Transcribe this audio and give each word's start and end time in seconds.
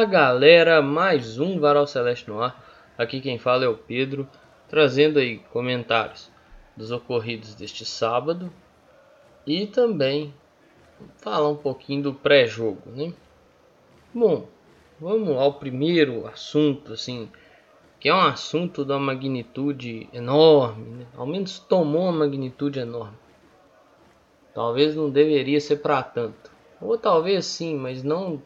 Fala 0.00 0.12
galera, 0.12 0.80
mais 0.80 1.38
um 1.38 1.60
Varal 1.60 1.86
Celeste 1.86 2.26
no 2.30 2.40
ar. 2.40 2.58
Aqui 2.96 3.20
quem 3.20 3.38
fala 3.38 3.66
é 3.66 3.68
o 3.68 3.76
Pedro, 3.76 4.26
trazendo 4.66 5.18
aí 5.18 5.40
comentários 5.52 6.30
dos 6.74 6.90
ocorridos 6.90 7.54
deste 7.54 7.84
sábado 7.84 8.50
e 9.46 9.66
também 9.66 10.32
falar 11.18 11.50
um 11.50 11.56
pouquinho 11.56 12.04
do 12.04 12.14
pré-jogo, 12.14 12.80
né? 12.86 13.12
Bom, 14.14 14.48
vamos 14.98 15.36
ao 15.36 15.52
primeiro 15.52 16.26
assunto, 16.26 16.94
assim, 16.94 17.30
que 18.00 18.08
é 18.08 18.14
um 18.14 18.22
assunto 18.22 18.86
da 18.86 18.98
magnitude 18.98 20.08
enorme, 20.14 21.00
né? 21.00 21.06
ao 21.14 21.26
menos 21.26 21.58
tomou 21.58 22.04
uma 22.04 22.20
magnitude 22.20 22.78
enorme. 22.78 23.18
Talvez 24.54 24.96
não 24.96 25.10
deveria 25.10 25.60
ser 25.60 25.76
para 25.76 26.02
tanto, 26.02 26.50
ou 26.80 26.96
talvez 26.96 27.44
sim, 27.44 27.76
mas 27.76 28.02
não 28.02 28.40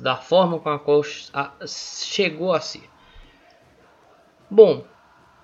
da 0.00 0.16
forma 0.16 0.58
com 0.58 0.68
a 0.70 0.78
qual 0.78 1.02
chegou 1.66 2.52
a 2.52 2.60
ser. 2.60 2.88
Bom, 4.50 4.84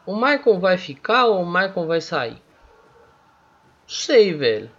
o 0.07 0.15
Michael 0.15 0.59
vai 0.59 0.77
ficar 0.77 1.27
ou 1.27 1.43
o 1.43 1.47
Michael 1.47 1.87
vai 1.87 2.01
sair? 2.01 2.43
Sei, 3.87 4.33
velho. 4.35 4.71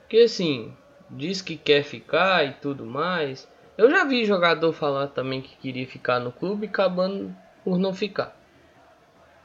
Porque 0.00 0.18
assim, 0.18 0.74
diz 1.10 1.42
que 1.42 1.56
quer 1.56 1.82
ficar 1.82 2.44
e 2.44 2.52
tudo 2.54 2.84
mais. 2.84 3.48
Eu 3.76 3.90
já 3.90 4.04
vi 4.04 4.24
jogador 4.24 4.72
falar 4.72 5.08
também 5.08 5.40
que 5.40 5.56
queria 5.56 5.86
ficar 5.86 6.18
no 6.20 6.32
clube 6.32 6.66
acabando 6.66 7.34
por 7.64 7.78
não 7.78 7.94
ficar. 7.94 8.36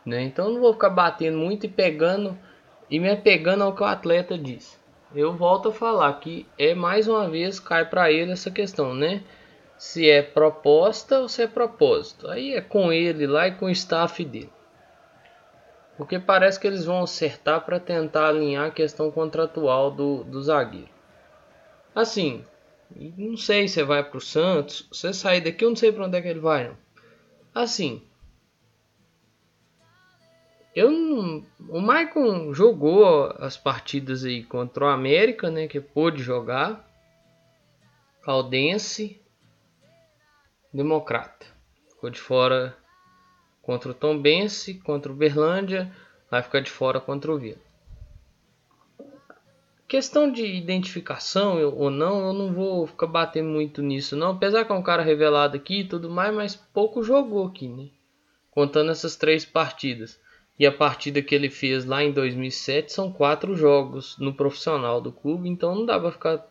Né? 0.05 0.23
Então 0.23 0.51
não 0.51 0.61
vou 0.61 0.73
ficar 0.73 0.89
batendo 0.89 1.37
muito 1.37 1.65
e 1.65 1.69
pegando 1.69 2.37
e 2.89 2.99
me 2.99 3.09
apegando 3.09 3.63
ao 3.63 3.73
que 3.73 3.81
o 3.81 3.85
atleta 3.85 4.37
diz. 4.37 4.79
Eu 5.13 5.33
volto 5.33 5.69
a 5.69 5.73
falar 5.73 6.13
que 6.19 6.45
é 6.57 6.75
mais 6.75 7.07
uma 7.07 7.29
vez 7.29 7.59
cai 7.59 7.85
para 7.85 8.11
ele 8.11 8.31
essa 8.31 8.51
questão, 8.51 8.93
né? 8.93 9.23
Se 9.77 10.09
é 10.09 10.21
proposta 10.21 11.19
ou 11.19 11.27
se 11.27 11.43
é 11.43 11.47
propósito. 11.47 12.29
Aí 12.29 12.53
é 12.53 12.61
com 12.61 12.91
ele 12.91 13.27
lá 13.27 13.47
e 13.47 13.55
com 13.55 13.65
o 13.65 13.69
staff 13.69 14.23
dele. 14.23 14.51
Porque 15.97 16.19
parece 16.19 16.59
que 16.59 16.67
eles 16.67 16.85
vão 16.85 17.03
acertar 17.03 17.65
para 17.65 17.79
tentar 17.79 18.27
alinhar 18.27 18.67
a 18.67 18.71
questão 18.71 19.09
contratual 19.11 19.91
do, 19.91 20.23
do 20.23 20.41
zagueiro. 20.41 20.89
Assim, 21.93 22.43
não 23.17 23.37
sei 23.37 23.67
se 23.67 23.81
vai 23.83 24.03
para 24.03 24.17
o 24.17 24.21
Santos. 24.21 24.87
Se 24.91 25.13
sair 25.13 25.41
daqui, 25.41 25.63
eu 25.63 25.69
não 25.69 25.75
sei 25.75 25.91
para 25.91 26.05
onde 26.05 26.17
é 26.17 26.21
que 26.21 26.27
ele 26.27 26.39
vai. 26.39 26.67
Não. 26.67 26.77
Assim, 27.53 28.03
eu 30.75 30.91
não, 30.91 31.45
o 31.69 31.79
Maicon 31.79 32.53
jogou 32.53 33.33
as 33.39 33.55
partidas 33.55 34.25
aí 34.25 34.43
contra 34.43 34.83
o 34.83 34.89
América, 34.89 35.49
né, 35.49 35.67
que 35.67 35.79
pôde 35.79 36.21
jogar. 36.21 36.85
Caldense, 38.21 39.21
Democrata. 40.75 41.45
Ficou 41.89 42.09
de 42.09 42.19
fora 42.19 42.75
contra 43.61 43.91
o 43.91 43.93
Tombense, 43.93 44.73
contra 44.73 45.09
o 45.09 45.15
Berlândia, 45.15 45.89
vai 46.29 46.43
ficar 46.43 46.59
de 46.59 46.69
fora 46.69 46.99
contra 46.99 47.31
o 47.31 47.39
Vila. 47.39 47.61
Questão 49.87 50.29
de 50.29 50.45
identificação 50.45 51.63
ou 51.77 51.89
não, 51.89 52.27
eu 52.27 52.33
não 52.33 52.51
vou 52.51 52.85
ficar 52.85 53.07
batendo 53.07 53.47
muito 53.47 53.81
nisso 53.81 54.17
não, 54.17 54.31
apesar 54.31 54.65
que 54.65 54.71
é 54.73 54.75
um 54.75 54.83
cara 54.83 55.01
revelado 55.01 55.55
aqui 55.55 55.79
e 55.79 55.87
tudo 55.87 56.09
mais, 56.09 56.35
mas 56.35 56.55
pouco 56.57 57.01
jogou 57.01 57.47
aqui, 57.47 57.69
né? 57.69 57.87
Contando 58.51 58.91
essas 58.91 59.15
três 59.15 59.45
partidas. 59.45 60.19
E 60.59 60.65
a 60.65 60.71
partida 60.73 61.21
que 61.21 61.33
ele 61.33 61.49
fez 61.49 61.85
lá 61.85 62.03
em 62.03 62.11
2007 62.11 62.91
são 62.91 63.13
quatro 63.13 63.55
jogos 63.55 64.17
no 64.17 64.33
profissional 64.33 64.99
do 64.99 65.11
clube, 65.13 65.47
então 65.47 65.73
não 65.73 65.85
dá 65.85 66.11
ficar 66.11 66.45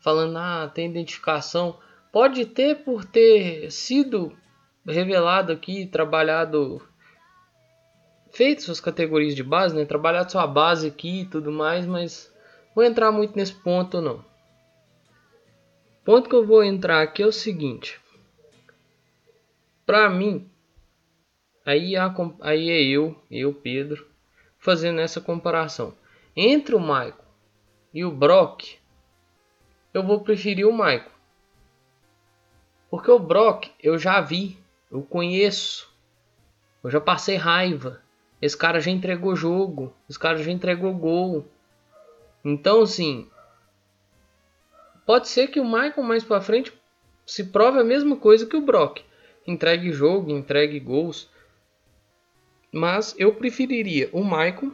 falando, 0.00 0.36
ah, 0.38 0.68
tem 0.74 0.90
identificação. 0.90 1.78
Pode 2.12 2.44
ter 2.46 2.82
por 2.82 3.04
ter 3.04 3.70
sido 3.70 4.36
revelado 4.86 5.52
aqui, 5.52 5.86
trabalhado, 5.86 6.82
feito 8.32 8.62
suas 8.62 8.80
categorias 8.80 9.34
de 9.34 9.44
base, 9.44 9.76
né? 9.76 9.84
Trabalhado 9.84 10.32
sua 10.32 10.46
base 10.46 10.88
aqui 10.88 11.20
e 11.20 11.26
tudo 11.26 11.52
mais, 11.52 11.86
mas 11.86 12.34
vou 12.74 12.84
entrar 12.84 13.12
muito 13.12 13.36
nesse 13.36 13.54
ponto 13.54 14.00
não. 14.00 14.24
O 16.00 16.04
ponto 16.04 16.28
que 16.28 16.34
eu 16.34 16.44
vou 16.44 16.64
entrar 16.64 17.02
aqui 17.02 17.22
é 17.22 17.26
o 17.26 17.32
seguinte. 17.32 18.00
Para 19.86 20.08
mim, 20.10 20.50
aí, 21.64 21.94
aí 22.40 22.70
é 22.70 22.82
eu, 22.82 23.16
eu 23.30 23.54
Pedro, 23.54 24.06
fazendo 24.58 25.00
essa 25.00 25.20
comparação. 25.20 25.94
Entre 26.34 26.74
o 26.74 26.80
Michael 26.80 27.14
e 27.92 28.04
o 28.04 28.10
Brock, 28.10 28.78
eu 29.92 30.02
vou 30.02 30.20
preferir 30.20 30.66
o 30.66 30.72
Michael. 30.72 31.19
Porque 32.90 33.10
o 33.10 33.18
Brock 33.18 33.70
eu 33.80 33.96
já 33.96 34.20
vi, 34.20 34.58
eu 34.90 35.02
conheço. 35.02 35.88
Eu 36.82 36.90
já 36.90 37.00
passei 37.00 37.36
raiva. 37.36 38.02
Esse 38.42 38.56
cara 38.56 38.80
já 38.80 38.90
entregou 38.90 39.36
jogo. 39.36 39.94
Esse 40.08 40.18
cara 40.18 40.42
já 40.42 40.50
entregou 40.50 40.92
gol. 40.94 41.46
Então, 42.44 42.82
assim. 42.82 43.30
Pode 45.06 45.28
ser 45.28 45.48
que 45.48 45.60
o 45.60 45.64
Michael 45.64 46.02
mais 46.02 46.24
pra 46.24 46.40
frente 46.40 46.72
se 47.26 47.44
prove 47.44 47.78
a 47.78 47.84
mesma 47.84 48.16
coisa 48.16 48.46
que 48.46 48.56
o 48.56 48.62
Brock. 48.62 49.02
Entregue 49.46 49.92
jogo, 49.92 50.30
entregue 50.30 50.80
gols. 50.80 51.30
Mas 52.72 53.14
eu 53.18 53.34
preferiria 53.34 54.08
o 54.12 54.24
Michael 54.24 54.72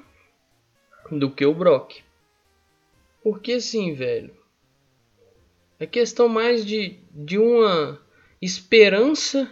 do 1.10 1.31
que 1.31 1.44
o 1.44 1.54
Brock. 1.54 2.03
Porque 3.22 3.53
assim, 3.53 3.94
velho. 3.94 4.34
É 5.78 5.87
questão 5.87 6.28
mais 6.28 6.65
de, 6.65 6.98
de 7.10 7.38
uma 7.38 8.00
esperança 8.41 9.50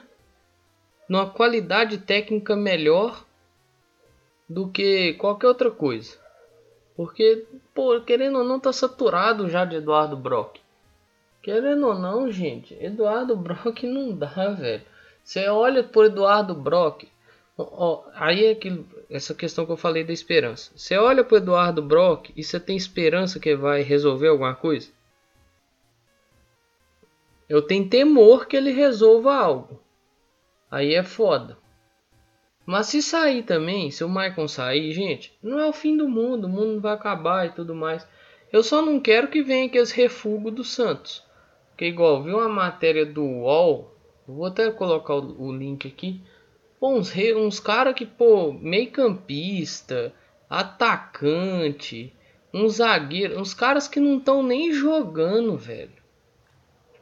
numa 1.09 1.29
qualidade 1.29 1.99
técnica 1.99 2.57
melhor 2.57 3.25
do 4.49 4.69
que 4.69 5.15
qualquer 5.15 5.49
outra 5.49 5.71
coisa. 5.71 6.19
Porque, 6.97 7.45
pô, 7.75 8.01
querendo 8.01 8.39
ou 8.39 8.45
não, 8.45 8.61
tá 8.61 8.73
saturado 8.73 9.49
já 9.49 9.65
de 9.65 9.77
Eduardo 9.77 10.17
Brock. 10.17 10.59
Querendo 11.43 11.87
ou 11.87 11.95
não, 11.95 12.31
gente, 12.31 12.77
Eduardo 12.81 13.37
Brock 13.37 13.83
não 13.83 14.13
dá, 14.13 14.51
velho. 14.51 14.83
Você 15.23 15.49
olha 15.49 15.83
por 15.83 16.07
Eduardo 16.07 16.55
Brock, 16.55 17.09
ó, 17.57 18.05
aí 18.15 18.45
é 18.45 18.51
aquilo, 18.51 18.87
essa 19.11 19.35
questão 19.35 19.65
que 19.65 19.73
eu 19.73 19.77
falei 19.77 20.05
da 20.05 20.13
esperança. 20.13 20.71
Você 20.77 20.97
olha 20.97 21.25
pro 21.25 21.39
Eduardo 21.39 21.83
Brock 21.83 22.31
e 22.37 22.45
você 22.45 22.61
tem 22.61 22.77
esperança 22.77 23.41
que 23.41 23.57
vai 23.57 23.83
resolver 23.83 24.29
alguma 24.29 24.55
coisa? 24.55 24.91
Eu 27.49 27.63
tenho 27.63 27.89
temor 27.89 28.47
que 28.47 28.57
ele 28.57 28.71
resolva 28.71 29.35
algo. 29.35 29.81
Aí 30.71 30.95
é 30.95 31.03
foda. 31.03 31.59
Mas 32.67 32.87
se 32.87 33.03
sair 33.03 33.43
também, 33.43 33.91
se 33.91 34.03
o 34.03 34.09
Maicon 34.09 34.49
sair, 34.49 34.93
gente, 34.93 35.37
não 35.43 35.61
é 35.61 35.67
o 35.67 35.73
fim 35.73 35.97
do 35.97 36.09
mundo, 36.09 36.47
o 36.47 36.49
mundo 36.49 36.81
vai 36.81 36.95
acabar 36.95 37.47
e 37.47 37.51
tudo 37.53 37.75
mais. 37.75 38.09
Eu 38.51 38.63
só 38.63 38.81
não 38.81 38.99
quero 38.99 39.29
que 39.29 39.43
venha 39.43 39.67
aqueles 39.67 39.91
refugos 39.91 40.55
do 40.55 40.65
Santos. 40.65 41.23
Que 41.77 41.87
igual, 41.87 42.23
viu 42.23 42.39
uma 42.39 42.49
matéria 42.49 43.05
do 43.05 43.23
UOL, 43.23 43.95
vou 44.27 44.47
até 44.47 44.71
colocar 44.71 45.15
o, 45.15 45.43
o 45.43 45.53
link 45.53 45.87
aqui. 45.87 46.23
Pô, 46.81 46.95
uns, 46.95 47.13
uns 47.37 47.61
caras 47.61 47.95
que, 47.95 48.07
pô, 48.07 48.53
meio 48.53 48.91
campista, 48.91 50.15
atacante, 50.49 52.15
um 52.53 52.69
zagueiro, 52.69 53.39
uns 53.39 53.53
caras 53.53 53.89
que 53.89 54.01
não 54.01 54.19
estão 54.19 54.43
nem 54.43 54.73
jogando, 54.73 55.57
velho. 55.57 56.04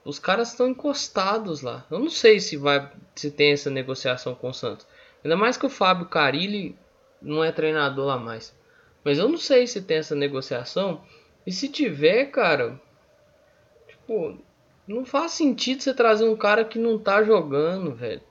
Os 0.05 0.19
caras 0.19 0.51
estão 0.51 0.69
encostados 0.69 1.63
lá. 1.63 1.87
Eu 1.91 1.99
não 1.99 2.11
sei 2.11 2.41
se 2.41 2.57
vai 2.57 2.91
se 3.15 3.31
tem 3.31 3.53
essa 3.53 3.71
negociação 3.71 4.35
com 4.35 4.51
o 4.51 4.55
Santos. 4.55 4.87
Ainda 5.25 5.37
mais 5.37 5.57
que 5.57 5.67
o 5.67 5.71
Fábio 5.71 6.07
Carilli 6.07 6.77
não 7.21 7.45
é 7.45 7.53
treinador 7.53 8.07
lá 8.07 8.19
mais. 8.19 8.55
Mas 9.05 9.19
eu 9.19 9.29
não 9.29 9.39
sei 9.39 9.67
se 9.67 9.83
tem 9.83 9.99
essa 9.99 10.15
negociação. 10.15 11.03
E 11.47 11.53
se 11.53 11.69
tiver, 11.69 12.27
cara, 12.27 12.81
tipo, 13.89 14.37
não 14.87 15.05
faz 15.05 15.33
sentido 15.33 15.83
você 15.83 15.95
trazer 15.95 16.29
um 16.29 16.37
cara 16.37 16.65
que 16.65 16.79
não 16.79 16.99
tá 16.99 17.23
jogando, 17.23 17.95
velho. 17.95 18.23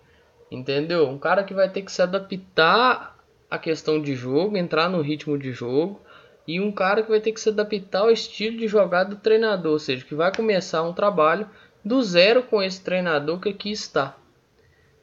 Entendeu? 0.50 1.08
Um 1.08 1.18
cara 1.18 1.44
que 1.44 1.54
vai 1.54 1.70
ter 1.70 1.82
que 1.82 1.92
se 1.92 2.02
adaptar 2.02 3.18
à 3.50 3.58
questão 3.58 4.02
de 4.02 4.14
jogo, 4.14 4.58
entrar 4.58 4.90
no 4.90 5.02
ritmo 5.02 5.38
de 5.38 5.54
jogo. 5.54 6.02
E 6.48 6.60
um 6.60 6.72
cara 6.72 7.04
que 7.04 7.10
vai 7.10 7.20
ter 7.20 7.32
que 7.32 7.40
se 7.40 7.50
adaptar 7.50 8.00
ao 8.00 8.12
estilo 8.12 8.58
de 8.58 8.68
jogada 8.68 9.12
do 9.12 9.22
treinador, 9.22 9.74
ou 9.74 9.80
seja, 9.80 10.06
que 10.06 10.16
vai 10.16 10.34
começar 10.36 10.84
um 10.84 10.94
trabalho 10.94 11.50
do 11.84 12.02
zero 12.02 12.44
com 12.44 12.62
esse 12.62 12.82
treinador 12.82 13.40
que 13.40 13.50
aqui 13.50 13.72
está. 13.72 14.16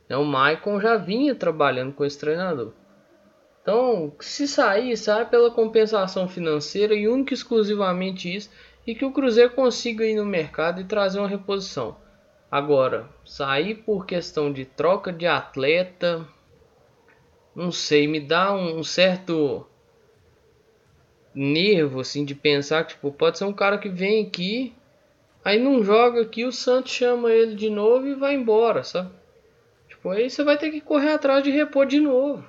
Né, 0.08 0.16
o 0.16 0.24
Maicon 0.24 0.80
já 0.80 0.96
vinha 0.96 1.34
trabalhando 1.34 1.92
com 1.92 2.04
esse 2.04 2.18
treinador. 2.18 2.72
Então, 3.62 4.12
se 4.20 4.48
sair, 4.48 4.96
sai 4.96 5.28
pela 5.28 5.50
compensação 5.50 6.26
financeira 6.26 6.94
e 6.94 7.06
único 7.06 7.34
exclusivamente 7.34 8.34
isso, 8.34 8.50
e 8.86 8.94
que 8.94 9.04
o 9.04 9.12
Cruzeiro 9.12 9.50
consiga 9.50 10.06
ir 10.06 10.14
no 10.14 10.24
mercado 10.24 10.80
e 10.80 10.84
trazer 10.84 11.18
uma 11.18 11.28
reposição. 11.28 11.96
Agora, 12.50 13.10
sair 13.26 13.74
por 13.74 14.06
questão 14.06 14.50
de 14.50 14.64
troca 14.64 15.12
de 15.12 15.26
atleta, 15.26 16.26
não 17.54 17.70
sei, 17.70 18.08
me 18.08 18.18
dá 18.18 18.54
um 18.54 18.82
certo 18.82 19.66
nervo 21.38 22.00
assim 22.00 22.24
de 22.24 22.34
pensar 22.34 22.84
que 22.84 22.94
tipo, 22.94 23.12
pode 23.12 23.38
ser 23.38 23.44
um 23.44 23.52
cara 23.52 23.78
que 23.78 23.88
vem 23.88 24.26
aqui 24.26 24.74
Aí 25.48 25.58
não 25.58 25.82
joga 25.82 26.20
aqui, 26.20 26.44
o 26.44 26.52
Santos 26.52 26.92
chama 26.92 27.32
ele 27.32 27.54
de 27.54 27.70
novo 27.70 28.06
e 28.06 28.14
vai 28.14 28.34
embora, 28.34 28.82
sabe? 28.82 29.10
Tipo, 29.88 30.10
aí 30.10 30.28
você 30.28 30.44
vai 30.44 30.58
ter 30.58 30.70
que 30.70 30.78
correr 30.78 31.12
atrás 31.12 31.42
de 31.42 31.50
repor 31.50 31.86
de 31.86 31.98
novo. 32.00 32.44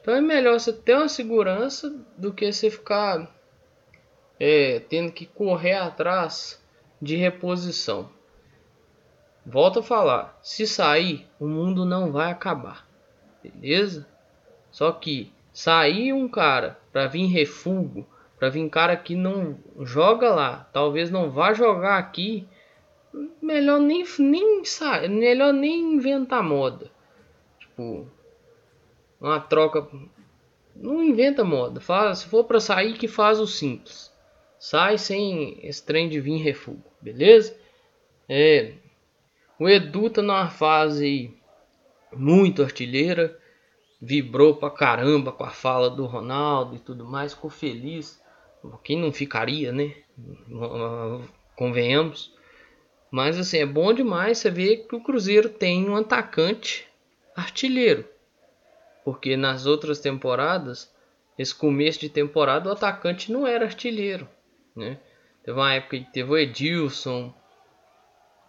Então 0.00 0.14
é 0.14 0.20
melhor 0.22 0.58
você 0.58 0.72
ter 0.72 0.94
uma 0.94 1.08
segurança 1.08 1.94
do 2.16 2.32
que 2.32 2.50
você 2.50 2.70
ficar 2.70 3.30
é, 4.38 4.80
tendo 4.80 5.12
que 5.12 5.26
correr 5.26 5.74
atrás 5.74 6.58
de 7.02 7.16
reposição. 7.16 8.08
Volto 9.44 9.80
a 9.80 9.82
falar, 9.82 10.38
se 10.42 10.66
sair, 10.66 11.28
o 11.38 11.46
mundo 11.46 11.84
não 11.84 12.10
vai 12.10 12.30
acabar, 12.30 12.88
beleza? 13.42 14.06
Só 14.70 14.90
que 14.92 15.30
sair 15.52 16.12
um 16.12 16.28
cara 16.28 16.78
para 16.92 17.06
vir 17.06 17.26
refúgio, 17.26 18.06
para 18.38 18.48
vir 18.48 18.68
cara 18.70 18.96
que 18.96 19.14
não 19.14 19.58
joga 19.80 20.30
lá, 20.30 20.68
talvez 20.72 21.10
não 21.10 21.30
vá 21.30 21.52
jogar 21.52 21.98
aqui, 21.98 22.48
melhor 23.42 23.80
nem 23.80 24.04
nem 24.18 24.62
melhor 25.08 25.52
nem 25.52 25.94
inventar 25.94 26.42
moda. 26.42 26.90
Tipo, 27.58 28.06
uma 29.20 29.40
troca 29.40 29.86
não 30.74 31.02
inventa 31.02 31.44
moda. 31.44 31.80
Faz, 31.80 32.20
se 32.20 32.26
for 32.26 32.44
para 32.44 32.60
sair 32.60 32.94
que 32.94 33.08
faz 33.08 33.38
o 33.38 33.46
simples. 33.46 34.10
Sai 34.58 34.98
sem 34.98 35.58
esse 35.62 35.84
trem 35.84 36.08
de 36.08 36.20
vir 36.20 36.36
refúgio, 36.42 36.84
beleza? 37.00 37.56
É, 38.28 38.74
o 39.58 39.68
Edu 39.68 40.10
tá 40.10 40.22
numa 40.22 40.48
fase 40.48 41.34
muito 42.12 42.62
artilheira 42.62 43.39
vibrou 44.00 44.56
pra 44.56 44.70
caramba 44.70 45.30
com 45.30 45.44
a 45.44 45.50
fala 45.50 45.90
do 45.90 46.06
Ronaldo 46.06 46.76
e 46.76 46.78
tudo 46.78 47.04
mais, 47.04 47.34
ficou 47.34 47.50
feliz. 47.50 48.20
Quem 48.82 48.98
não 48.98 49.12
ficaria, 49.12 49.72
né? 49.72 49.94
Convenhamos. 51.56 52.34
Mas 53.10 53.38
assim, 53.38 53.58
é 53.58 53.66
bom 53.66 53.92
demais 53.92 54.38
você 54.38 54.50
ver 54.50 54.86
que 54.86 54.94
o 54.94 55.02
Cruzeiro 55.02 55.48
tem 55.48 55.88
um 55.88 55.96
atacante 55.96 56.88
artilheiro. 57.36 58.06
Porque 59.04 59.36
nas 59.36 59.66
outras 59.66 59.98
temporadas, 59.98 60.94
esse 61.36 61.54
começo 61.54 62.00
de 62.00 62.08
temporada, 62.08 62.68
o 62.68 62.72
atacante 62.72 63.32
não 63.32 63.46
era 63.46 63.64
artilheiro. 63.64 64.28
Né? 64.76 64.98
Teve 65.42 65.58
uma 65.58 65.74
época 65.74 65.98
que 65.98 66.12
teve 66.12 66.30
o 66.30 66.36
Edilson, 66.36 67.34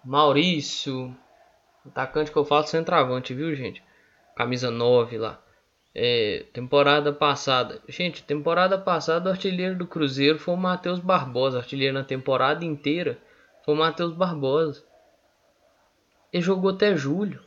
Maurício, 0.04 1.16
atacante 1.86 2.32
que 2.32 2.38
eu 2.38 2.46
falo 2.46 2.68
centroavante, 2.68 3.34
viu 3.34 3.56
gente? 3.56 3.84
Camisa 4.42 4.72
9 4.72 5.20
lá. 5.20 5.40
É, 5.94 6.46
temporada 6.52 7.14
passada. 7.14 7.80
Gente, 7.88 8.24
temporada 8.24 8.76
passada 8.78 9.30
o 9.30 9.32
artilheiro 9.32 9.78
do 9.78 9.86
Cruzeiro 9.86 10.40
foi 10.40 10.56
o 10.56 10.58
Matheus 10.58 11.00
Barbosa. 11.00 11.60
Artilheiro 11.60 11.94
na 11.94 12.04
temporada 12.04 12.66
inteira 12.66 13.20
foi 13.64 13.76
o 13.76 13.78
Matheus 13.78 14.14
Barbosa. 14.14 14.84
Ele 16.34 16.42
jogou 16.42 16.72
até 16.72 16.96
julho. 16.96 17.44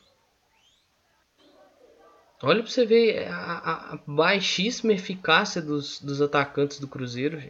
Olha 2.42 2.62
pra 2.62 2.70
você 2.70 2.86
ver 2.86 3.26
a, 3.26 3.94
a 3.94 3.98
baixíssima 4.06 4.92
eficácia 4.92 5.60
dos, 5.60 6.00
dos 6.00 6.22
atacantes 6.22 6.78
do 6.78 6.86
Cruzeiro. 6.86 7.42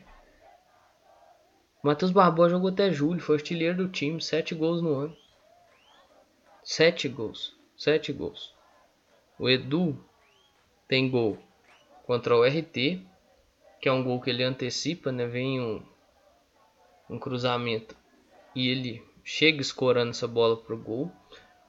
Matheus 1.82 2.12
Barbosa 2.12 2.50
jogou 2.50 2.70
até 2.70 2.91
julho. 2.91 3.20
Foi 3.20 3.37
artilheiro 3.37 3.76
do 3.76 3.88
time. 3.88 4.23
7 4.23 4.55
gols 4.55 4.81
no 4.81 4.94
ano. 4.94 5.17
7 6.62 7.08
gols. 7.08 7.55
7 7.76 8.11
gols. 8.12 8.54
O 9.39 9.49
Edu 9.49 9.99
tem 10.87 11.11
gol 11.11 11.39
contra 12.07 12.37
o 12.37 12.45
RT, 12.45 13.01
que 13.81 13.89
é 13.89 13.93
um 13.93 14.05
gol 14.05 14.21
que 14.21 14.31
ele 14.31 14.45
antecipa, 14.45 15.11
né? 15.11 15.27
Vem 15.27 15.61
um, 15.61 15.83
um 17.11 17.19
cruzamento 17.19 17.97
e 18.55 18.69
ele 18.69 19.03
chega 19.25 19.61
escorando 19.61 20.11
essa 20.11 20.29
bola 20.29 20.57
pro 20.57 20.79
gol. 20.79 21.11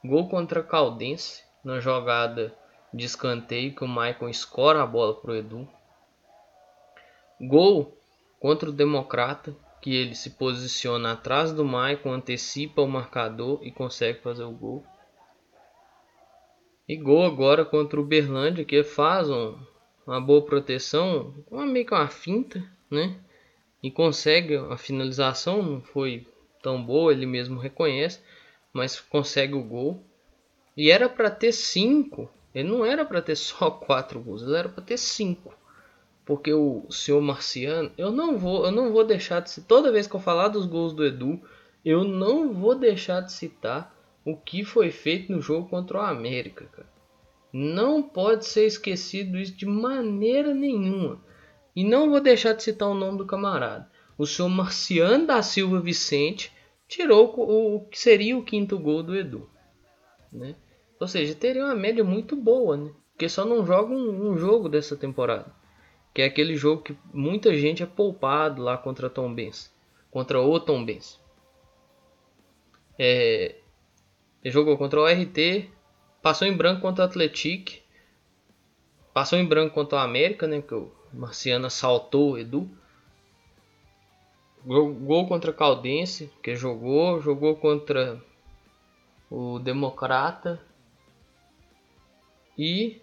Gol 0.03 0.29
contra 0.29 0.61
Caldense, 0.61 1.43
na 1.63 1.79
jogada 1.79 2.55
de 2.93 3.05
escanteio 3.05 3.73
que 3.73 3.83
o 3.83 3.87
Maicon 3.87 4.29
escora 4.29 4.83
a 4.83 4.85
bola 4.85 5.15
pro 5.15 5.35
Edu. 5.35 5.67
Gol 7.41 7.97
contra 8.39 8.69
o 8.69 8.73
Democrata, 8.73 9.55
que 9.81 9.93
ele 9.93 10.13
se 10.13 10.31
posiciona 10.31 11.13
atrás 11.13 11.51
do 11.51 11.65
Maicon, 11.65 12.13
antecipa 12.13 12.81
o 12.81 12.87
marcador 12.87 13.59
e 13.63 13.71
consegue 13.71 14.21
fazer 14.21 14.43
o 14.43 14.51
gol. 14.51 14.85
E 16.87 16.95
gol 16.95 17.25
agora 17.25 17.65
contra 17.65 17.99
o 17.99 18.05
Berlândia, 18.05 18.63
que 18.63 18.83
faz 18.83 19.27
um, 19.27 19.57
uma 20.05 20.21
boa 20.21 20.43
proteção, 20.43 21.33
uma, 21.49 21.65
meio 21.65 21.83
que 21.83 21.93
uma 21.93 22.07
finta, 22.07 22.63
né? 22.91 23.15
E 23.81 23.89
consegue 23.89 24.55
a 24.55 24.77
finalização, 24.77 25.63
não 25.63 25.81
foi 25.81 26.27
tão 26.61 26.83
boa, 26.83 27.11
ele 27.11 27.25
mesmo 27.25 27.59
reconhece, 27.59 28.19
mas 28.71 28.99
consegue 28.99 29.55
o 29.55 29.63
gol. 29.63 30.03
E 30.77 30.91
era 30.91 31.09
para 31.09 31.31
ter 31.31 31.51
cinco, 31.51 32.29
ele 32.53 32.69
não 32.69 32.85
era 32.85 33.03
para 33.03 33.21
ter 33.21 33.35
só 33.37 33.71
quatro 33.71 34.19
gols, 34.19 34.43
ele 34.43 34.55
era 34.55 34.69
para 34.69 34.83
ter 34.83 34.97
cinco. 34.97 35.53
Porque 36.23 36.53
o 36.53 36.85
senhor 36.91 37.21
Marciano, 37.21 37.91
eu 37.97 38.11
não 38.11 38.37
vou, 38.37 38.65
eu 38.65 38.71
não 38.71 38.91
vou 38.91 39.03
deixar 39.03 39.39
de 39.41 39.61
toda 39.61 39.91
vez 39.91 40.05
que 40.05 40.15
eu 40.15 40.19
falar 40.19 40.49
dos 40.49 40.67
gols 40.67 40.93
do 40.93 41.05
Edu, 41.05 41.41
eu 41.83 42.03
não 42.03 42.53
vou 42.53 42.75
deixar 42.75 43.21
de 43.21 43.31
citar 43.31 43.94
o 44.25 44.35
que 44.35 44.65
foi 44.65 44.89
feito 44.89 45.31
no 45.31 45.39
jogo 45.39 45.69
contra 45.69 45.99
o 45.99 46.01
América, 46.01 46.65
cara. 46.65 46.89
Não 47.53 48.01
pode 48.01 48.45
ser 48.45 48.65
esquecido 48.65 49.37
isso 49.37 49.53
de 49.53 49.65
maneira 49.65 50.53
nenhuma. 50.53 51.23
E 51.75 51.83
não 51.83 52.09
vou 52.09 52.19
deixar 52.19 52.53
de 52.53 52.63
citar 52.63 52.89
o 52.89 52.95
nome 52.95 53.19
do 53.19 53.25
camarada. 53.25 53.89
O 54.17 54.25
senhor 54.25 54.49
Marciano 54.49 55.27
da 55.27 55.41
Silva 55.41 55.79
Vicente 55.79 56.51
tirou 56.87 57.33
o, 57.37 57.85
que 57.85 57.99
seria 57.99 58.37
o 58.37 58.43
quinto 58.43 58.79
gol 58.79 59.03
do 59.03 59.15
Edu. 59.15 59.49
Né? 60.31 60.55
Ou 60.99 61.07
seja, 61.07 61.35
teria 61.35 61.63
uma 61.63 61.75
média 61.75 62.03
muito 62.03 62.35
boa, 62.35 62.75
né? 62.75 62.91
Porque 63.11 63.29
só 63.29 63.45
não 63.45 63.65
joga 63.65 63.93
um, 63.93 64.31
um, 64.31 64.37
jogo 64.37 64.67
dessa 64.67 64.95
temporada. 64.95 65.53
Que 66.13 66.21
é 66.21 66.25
aquele 66.25 66.55
jogo 66.55 66.81
que 66.81 66.97
muita 67.13 67.55
gente 67.55 67.83
é 67.83 67.85
poupado 67.85 68.61
lá 68.61 68.77
contra 68.77 69.09
Tom 69.09 69.33
Benz. 69.33 69.73
Contra 70.09 70.41
o 70.41 70.59
Tom 70.59 70.83
Benz. 70.83 71.19
É, 72.97 73.55
jogou 74.51 74.77
contra 74.77 74.99
o 74.99 75.05
RT, 75.05 75.69
passou 76.21 76.47
em 76.47 76.55
branco 76.55 76.81
contra 76.81 77.05
o 77.05 77.07
Atlético, 77.07 77.73
passou 79.13 79.39
em 79.39 79.45
branco 79.45 79.73
contra 79.73 79.97
o 79.97 80.01
América, 80.01 80.45
né? 80.47 80.61
Que 80.61 80.75
o 80.75 80.91
Marciano 81.13 81.67
assaltou 81.67 82.31
o 82.31 82.37
Edu. 82.37 82.69
Gol 84.65 85.27
contra 85.27 85.51
o 85.51 85.53
Caldense, 85.53 86.31
que 86.41 86.55
jogou, 86.55 87.21
jogou 87.21 87.55
contra 87.55 88.21
o 89.29 89.59
Democrata 89.59 90.59
e 92.57 92.99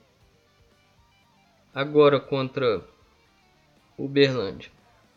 agora 1.75 2.19
contra 2.19 2.85
o 3.97 4.09
Berlândia. 4.09 4.71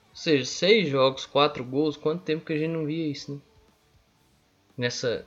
Ou 0.09 0.15
seja, 0.15 0.45
seis 0.45 0.87
jogos, 0.87 1.25
quatro 1.25 1.63
gols. 1.63 1.97
Quanto 1.97 2.23
tempo 2.23 2.45
que 2.45 2.53
a 2.53 2.57
gente 2.57 2.71
não 2.71 2.85
via 2.85 3.11
isso, 3.11 3.33
né? 3.33 3.41
Nessa 4.77 5.25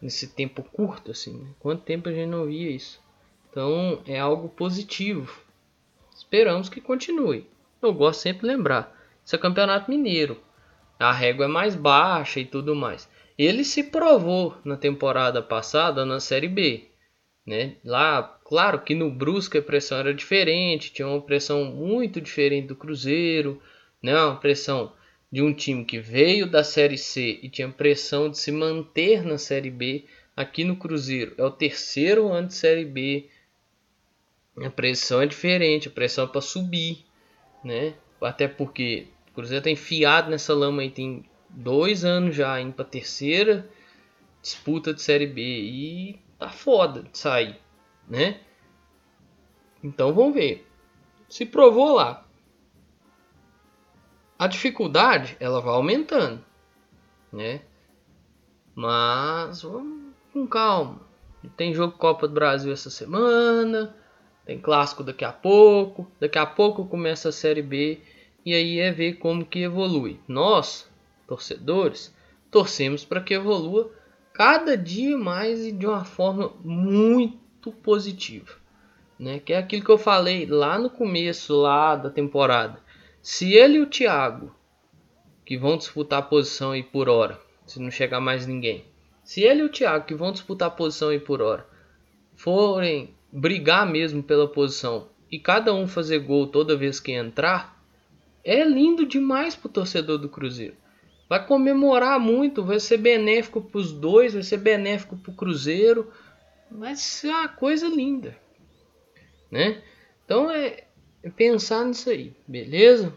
nesse 0.00 0.28
tempo 0.28 0.62
curto, 0.62 1.10
assim. 1.10 1.36
Né? 1.38 1.50
Quanto 1.58 1.82
tempo 1.82 2.08
a 2.08 2.12
gente 2.12 2.28
não 2.28 2.46
via 2.46 2.70
isso? 2.70 3.00
Então 3.50 4.00
é 4.06 4.18
algo 4.18 4.48
positivo. 4.48 5.42
Esperamos 6.14 6.68
que 6.68 6.80
continue. 6.80 7.46
Eu 7.82 7.92
gosto 7.92 8.20
sempre 8.20 8.42
de 8.42 8.54
lembrar. 8.54 8.96
Isso 9.24 9.34
é 9.34 9.38
campeonato 9.38 9.90
mineiro. 9.90 10.40
A 10.98 11.12
régua 11.12 11.46
é 11.46 11.48
mais 11.48 11.74
baixa 11.74 12.40
e 12.40 12.44
tudo 12.44 12.74
mais. 12.74 13.08
Ele 13.38 13.64
se 13.64 13.84
provou 13.84 14.54
na 14.64 14.76
temporada 14.76 15.42
passada 15.42 16.04
na 16.04 16.20
Série 16.20 16.48
B. 16.48 16.88
Né? 17.46 17.76
Lá, 17.84 18.22
claro 18.44 18.80
que 18.80 18.94
no 18.94 19.10
Brusque 19.10 19.58
a 19.58 19.62
pressão 19.62 19.98
era 19.98 20.12
diferente, 20.12 20.92
tinha 20.92 21.08
uma 21.08 21.22
pressão 21.22 21.64
muito 21.64 22.20
diferente 22.20 22.68
do 22.68 22.76
Cruzeiro, 22.76 23.60
né? 24.02 24.14
uma 24.14 24.36
pressão 24.36 24.92
de 25.30 25.42
um 25.42 25.52
time 25.52 25.84
que 25.84 25.98
veio 26.00 26.46
da 26.46 26.64
Série 26.64 26.98
C 26.98 27.38
e 27.42 27.48
tinha 27.48 27.68
pressão 27.68 28.28
de 28.28 28.38
se 28.38 28.50
manter 28.50 29.24
na 29.24 29.38
Série 29.38 29.70
B. 29.70 30.04
Aqui 30.36 30.64
no 30.64 30.76
Cruzeiro 30.76 31.34
é 31.38 31.44
o 31.44 31.50
terceiro 31.50 32.32
ano 32.32 32.48
de 32.48 32.54
Série 32.54 32.84
B. 32.84 33.28
A 34.56 34.70
pressão 34.70 35.22
é 35.22 35.26
diferente, 35.26 35.88
a 35.88 35.90
pressão 35.90 36.24
é 36.24 36.28
para 36.28 36.40
subir, 36.40 37.04
né? 37.62 37.94
Até 38.20 38.48
porque 38.48 39.06
o 39.30 39.34
Cruzeiro 39.34 39.60
está 39.60 39.70
enfiado 39.70 40.30
nessa 40.30 40.52
lama 40.52 40.82
aí 40.82 40.90
tem 40.90 41.24
dois 41.48 42.04
anos 42.04 42.34
já 42.34 42.60
indo 42.60 42.72
para 42.72 42.84
terceira 42.84 43.68
disputa 44.42 44.92
de 44.92 45.02
Série 45.02 45.26
B 45.26 45.42
e 45.42 46.18
tá 46.38 46.50
foda 46.50 47.02
de 47.02 47.16
sair, 47.16 47.56
né? 48.08 48.40
Então 49.82 50.12
vamos 50.12 50.34
ver. 50.34 50.66
Se 51.28 51.46
provou 51.46 51.94
lá, 51.94 52.26
a 54.40 54.46
dificuldade 54.46 55.36
ela 55.38 55.60
vai 55.60 55.74
aumentando, 55.74 56.42
né? 57.30 57.60
Mas 58.74 59.60
vamos 59.60 60.14
com 60.32 60.46
calma. 60.46 60.98
Tem 61.58 61.74
jogo 61.74 61.98
Copa 61.98 62.26
do 62.26 62.32
Brasil 62.32 62.72
essa 62.72 62.88
semana, 62.88 63.94
tem 64.46 64.58
clássico 64.58 65.04
daqui 65.04 65.26
a 65.26 65.32
pouco, 65.32 66.10
daqui 66.18 66.38
a 66.38 66.46
pouco 66.46 66.86
começa 66.86 67.28
a 67.28 67.32
Série 67.32 67.60
B 67.60 68.00
e 68.42 68.54
aí 68.54 68.78
é 68.78 68.90
ver 68.90 69.18
como 69.18 69.44
que 69.44 69.58
evolui. 69.58 70.18
Nós 70.26 70.90
torcedores, 71.26 72.16
torcemos 72.50 73.04
para 73.04 73.20
que 73.20 73.34
evolua 73.34 73.92
cada 74.32 74.74
dia 74.74 75.18
mais 75.18 75.66
e 75.66 75.70
de 75.70 75.86
uma 75.86 76.06
forma 76.06 76.54
muito 76.64 77.70
positiva, 77.70 78.54
né? 79.18 79.38
Que 79.38 79.52
é 79.52 79.58
aquilo 79.58 79.84
que 79.84 79.90
eu 79.90 79.98
falei 79.98 80.46
lá 80.46 80.78
no 80.78 80.88
começo 80.88 81.60
lá 81.60 81.94
da 81.94 82.08
temporada. 82.08 82.80
Se 83.22 83.52
ele 83.54 83.78
e 83.78 83.80
o 83.80 83.86
Thiago, 83.86 84.54
que 85.44 85.56
vão 85.56 85.76
disputar 85.76 86.20
a 86.20 86.22
posição 86.22 86.72
aí 86.72 86.82
por 86.82 87.08
hora, 87.08 87.40
se 87.66 87.80
não 87.80 87.90
chegar 87.90 88.20
mais 88.20 88.46
ninguém, 88.46 88.84
se 89.22 89.42
ele 89.42 89.60
e 89.60 89.64
o 89.64 89.68
Thiago, 89.68 90.06
que 90.06 90.14
vão 90.14 90.32
disputar 90.32 90.68
a 90.68 90.72
posição 90.72 91.10
aí 91.10 91.20
por 91.20 91.42
hora, 91.42 91.66
forem 92.34 93.14
brigar 93.32 93.86
mesmo 93.86 94.22
pela 94.22 94.48
posição 94.48 95.08
e 95.30 95.38
cada 95.38 95.74
um 95.74 95.86
fazer 95.86 96.18
gol 96.20 96.46
toda 96.46 96.76
vez 96.76 96.98
que 96.98 97.12
entrar, 97.12 97.80
é 98.42 98.64
lindo 98.64 99.06
demais 99.06 99.54
pro 99.54 99.68
torcedor 99.68 100.18
do 100.18 100.28
Cruzeiro 100.28 100.76
vai 101.30 101.46
comemorar 101.46 102.18
muito, 102.18 102.64
vai 102.64 102.80
ser 102.80 102.96
benéfico 102.96 103.60
para 103.60 103.78
os 103.78 103.92
dois, 103.92 104.34
vai 104.34 104.42
ser 104.42 104.56
benéfico 104.56 105.16
para 105.16 105.30
o 105.30 105.36
Cruzeiro, 105.36 106.12
vai 106.68 106.96
ser 106.96 107.28
uma 107.28 107.46
coisa 107.46 107.86
linda, 107.86 108.36
né? 109.48 109.80
Então 110.24 110.50
é, 110.50 110.88
é 111.22 111.30
pensar 111.30 111.84
nisso 111.84 112.10
aí, 112.10 112.34
beleza? 112.46 113.12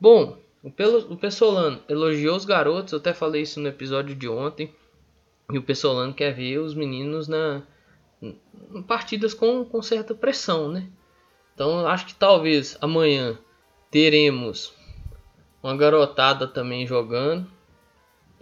Bom, 0.00 0.38
o, 0.62 0.70
Pelo, 0.70 1.12
o 1.12 1.16
Pessolano 1.16 1.82
elogiou 1.88 2.36
os 2.36 2.44
garotos, 2.44 2.92
eu 2.92 2.98
até 2.98 3.14
falei 3.14 3.42
isso 3.42 3.60
no 3.60 3.68
episódio 3.68 4.14
de 4.14 4.28
ontem, 4.28 4.72
e 5.50 5.58
o 5.58 5.62
Pessolano 5.62 6.14
quer 6.14 6.34
ver 6.34 6.58
os 6.58 6.74
meninos 6.74 7.28
na, 7.28 7.62
em 8.20 8.82
partidas 8.82 9.34
com, 9.34 9.64
com 9.64 9.82
certa 9.82 10.14
pressão, 10.14 10.68
né? 10.68 10.88
Então 11.54 11.86
acho 11.86 12.06
que 12.06 12.14
talvez 12.14 12.76
amanhã 12.80 13.38
teremos 13.90 14.74
uma 15.62 15.76
garotada 15.76 16.46
também 16.48 16.86
jogando, 16.86 17.46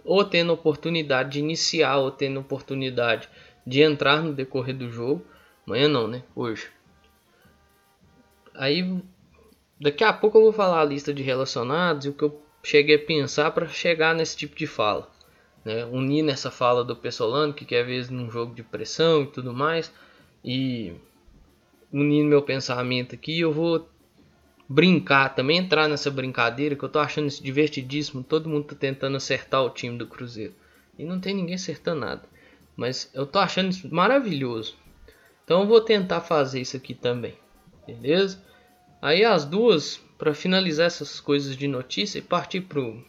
ou 0.03 0.23
tendo 0.23 0.53
oportunidade 0.53 1.31
de 1.31 1.39
iniciar, 1.39 1.97
ou 1.97 2.09
tendo 2.09 2.39
oportunidade 2.39 3.29
de 3.65 3.81
entrar 3.81 4.21
no 4.23 4.33
decorrer 4.33 4.75
do 4.75 4.89
jogo. 4.89 5.23
Amanhã 5.67 5.87
não, 5.87 6.07
né? 6.07 6.23
Hoje. 6.35 6.69
Aí, 8.53 9.01
daqui 9.79 10.03
a 10.03 10.13
pouco 10.13 10.37
eu 10.37 10.43
vou 10.43 10.53
falar 10.53 10.81
a 10.81 10.85
lista 10.85 11.13
de 11.13 11.23
relacionados 11.23 12.05
e 12.05 12.09
o 12.09 12.13
que 12.13 12.23
eu 12.23 12.41
cheguei 12.63 12.95
a 12.95 13.05
pensar 13.05 13.51
para 13.51 13.67
chegar 13.67 14.13
nesse 14.13 14.35
tipo 14.35 14.55
de 14.55 14.67
fala. 14.67 15.09
Né? 15.63 15.85
Unir 15.85 16.23
nessa 16.23 16.51
fala 16.51 16.83
do 16.83 16.95
Pessolano, 16.95 17.53
que 17.53 17.65
quer 17.65 17.85
ver 17.85 18.09
num 18.11 18.29
jogo 18.29 18.53
de 18.53 18.63
pressão 18.63 19.23
e 19.23 19.27
tudo 19.27 19.53
mais. 19.53 19.91
E 20.43 20.93
unindo 21.91 22.29
meu 22.29 22.41
pensamento 22.41 23.15
aqui, 23.15 23.39
eu 23.39 23.51
vou 23.51 23.87
brincar, 24.67 25.35
também 25.35 25.57
entrar 25.57 25.87
nessa 25.87 26.09
brincadeira, 26.09 26.75
que 26.75 26.83
eu 26.83 26.89
tô 26.89 26.99
achando 26.99 27.27
isso 27.27 27.43
divertidíssimo. 27.43 28.23
Todo 28.23 28.49
mundo 28.49 28.65
tá 28.65 28.75
tentando 28.75 29.17
acertar 29.17 29.63
o 29.63 29.69
time 29.69 29.97
do 29.97 30.07
Cruzeiro. 30.07 30.53
E 30.97 31.03
não 31.03 31.19
tem 31.19 31.33
ninguém 31.33 31.55
acertando 31.55 32.01
nada. 32.01 32.23
Mas 32.75 33.09
eu 33.13 33.25
tô 33.25 33.39
achando 33.39 33.69
isso 33.69 33.93
maravilhoso. 33.93 34.75
Então 35.43 35.61
eu 35.61 35.67
vou 35.67 35.81
tentar 35.81 36.21
fazer 36.21 36.61
isso 36.61 36.77
aqui 36.77 36.93
também. 36.93 37.35
Beleza? 37.93 38.43
Aí 39.01 39.23
as 39.23 39.45
duas, 39.45 39.97
para 40.17 40.33
finalizar 40.33 40.87
essas 40.87 41.19
coisas 41.19 41.55
de 41.55 41.67
notícia 41.67 42.19
e 42.19 42.21
partir 42.21 42.61
pro 42.61 43.03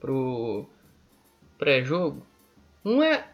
pro 0.00 0.66
pré-jogo. 1.56 2.26
Um 2.84 3.02
é, 3.02 3.28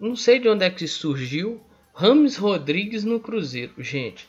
não 0.00 0.16
sei 0.16 0.38
de 0.38 0.48
onde 0.48 0.64
é 0.64 0.70
que 0.70 0.88
surgiu, 0.88 1.60
Rames 1.92 2.36
Rodrigues 2.36 3.04
no 3.04 3.20
Cruzeiro, 3.20 3.74
gente 3.78 4.26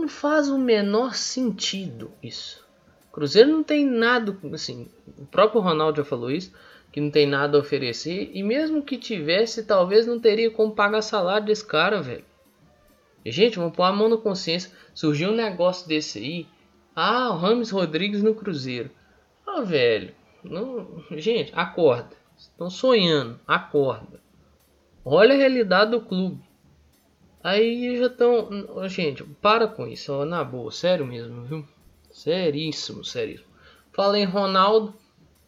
não 0.00 0.08
faz 0.08 0.48
o 0.48 0.58
menor 0.58 1.14
sentido 1.14 2.10
isso. 2.22 2.66
Cruzeiro 3.12 3.50
não 3.50 3.62
tem 3.62 3.84
nada, 3.84 4.36
assim, 4.52 4.88
o 5.18 5.26
próprio 5.26 5.60
Ronaldo 5.60 5.98
já 5.98 6.04
falou 6.04 6.30
isso, 6.30 6.52
que 6.92 7.00
não 7.00 7.10
tem 7.10 7.26
nada 7.26 7.56
a 7.56 7.60
oferecer, 7.60 8.30
e 8.32 8.42
mesmo 8.42 8.82
que 8.82 8.96
tivesse, 8.96 9.64
talvez 9.64 10.06
não 10.06 10.18
teria 10.18 10.50
como 10.50 10.74
pagar 10.74 11.02
salário 11.02 11.46
desse 11.46 11.64
cara, 11.64 12.00
velho. 12.00 12.24
Gente, 13.24 13.58
vamos 13.58 13.74
pôr 13.74 13.84
a 13.84 13.92
mão 13.92 14.08
na 14.08 14.16
consciência. 14.16 14.70
Surgiu 14.94 15.30
um 15.30 15.36
negócio 15.36 15.86
desse 15.86 16.18
aí. 16.18 16.46
Ah, 16.94 17.30
o 17.30 17.38
Rames 17.38 17.70
Rodrigues 17.70 18.22
no 18.22 18.34
Cruzeiro. 18.34 18.90
Ah, 19.46 19.60
velho. 19.60 20.14
Não... 20.42 21.02
Gente, 21.12 21.52
acorda. 21.54 22.16
Estão 22.36 22.70
sonhando. 22.70 23.38
Acorda. 23.46 24.20
Olha 25.04 25.34
a 25.34 25.38
realidade 25.38 25.90
do 25.90 26.00
clube. 26.00 26.40
Aí 27.42 27.96
já 27.98 28.06
estão. 28.06 28.48
Gente, 28.88 29.24
para 29.24 29.66
com 29.66 29.86
isso, 29.86 30.12
ó, 30.12 30.24
na 30.24 30.44
boa, 30.44 30.70
sério 30.70 31.06
mesmo, 31.06 31.42
viu? 31.44 31.64
Seríssimo, 32.10 33.04
seríssimo. 33.04 33.48
Fala 33.92 34.18
em 34.18 34.24
Ronaldo. 34.24 34.94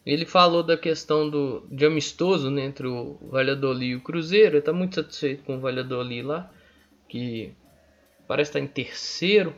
Ele 0.05 0.27
falou 0.27 0.63
da 0.65 0.77
questão 0.77 1.31
do, 1.31 1.65
de 1.71 1.87
amistoso 1.87 2.51
né, 2.51 2.65
entre 2.65 2.89
o 2.89 3.19
Valladolid 3.31 3.93
e 3.93 3.97
o 3.97 4.01
Cruzeiro. 4.01 4.53
Ele 4.53 4.59
está 4.59 4.73
muito 4.73 4.97
satisfeito 4.97 5.45
com 5.45 5.57
o 5.57 5.61
Valladolid 5.61 6.23
lá, 6.23 6.51
que 7.09 7.53
parece 8.33 8.51
estar 8.51 8.61
em 8.61 8.67
terceiro, 8.67 9.55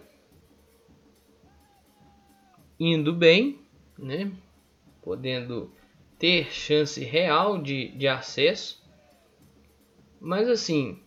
indo 2.78 3.12
bem, 3.12 3.60
né? 3.96 4.32
Podendo 5.00 5.72
ter 6.18 6.52
chance 6.52 7.02
real 7.04 7.62
de, 7.62 7.88
de 7.88 8.08
acesso. 8.08 8.82
Mas 10.20 10.48
assim, 10.48 11.00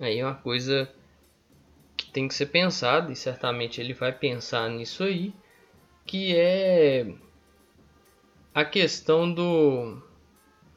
Aí 0.00 0.20
é 0.20 0.24
uma 0.24 0.34
coisa 0.34 0.88
que 1.96 2.10
tem 2.10 2.28
que 2.28 2.34
ser 2.34 2.46
pensada 2.46 3.10
e 3.10 3.16
certamente 3.16 3.80
ele 3.80 3.92
vai 3.92 4.12
pensar 4.12 4.70
nisso 4.70 5.02
aí, 5.02 5.34
que 6.06 6.36
é 6.36 7.14
a 8.54 8.64
questão 8.64 9.32
do 9.32 10.00